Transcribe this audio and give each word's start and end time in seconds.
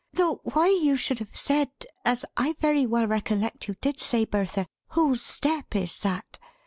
Though 0.13 0.41
why 0.43 0.69
you 0.69 0.97
should 0.97 1.19
have 1.19 1.35
said, 1.35 1.69
as 2.03 2.25
I 2.35 2.53
very 2.53 2.87
well 2.87 3.07
recollect 3.07 3.67
you 3.67 3.75
did 3.81 3.99
say, 3.99 4.25
Bertha, 4.25 4.65
'whose 4.93 5.21
step 5.21 5.75
is 5.75 5.99
that!' 5.99 6.39